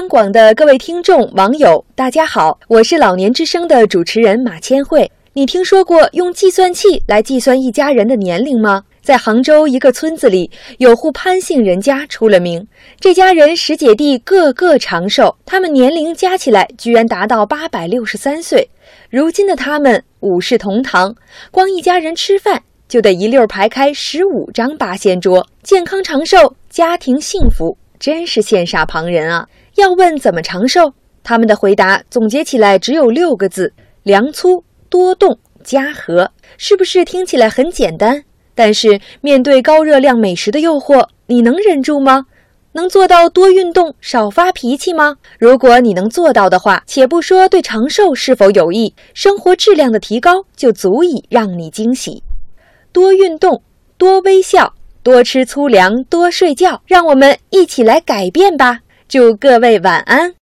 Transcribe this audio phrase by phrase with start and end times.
[0.00, 5.12] 央广的各位听众、网友，大家好，我是老年之声的主持人马千惠。
[5.34, 8.82] 你听说过用计算器来计算一家人的年龄吗？
[9.02, 12.66] 在杭州一个村子里，有户潘姓人家出了名。
[12.98, 18.66] 这家人十姐弟个个长寿，他们年龄加起来居然达到八百六十三岁。
[19.10, 21.14] 如今的他们五世同堂，
[21.50, 29.46] 光一家人吃饭就得一溜排开十五张八仙桌，健康长寿，家庭幸福，真是羡煞旁人啊！
[29.80, 30.92] 要问怎么长寿，
[31.22, 36.30] 他们的回答总结起来只有六个字：粮粗、多动、家和。
[36.58, 38.22] 是不是听起来很简单？
[38.54, 42.26] 但是面对高热量美食的诱惑，你能忍住吗？
[42.72, 45.16] 能做到多运动、少发脾气吗？
[45.38, 52.22] 如果你能做到的话，且不说对长寿是否有益，生活质量的提高就足以让你惊喜。
[52.92, 53.62] 多运动，
[53.96, 58.80] 多微笑，多吃粗粮，多睡觉，让我们一起来改变吧！
[59.10, 60.36] 祝各位晚安。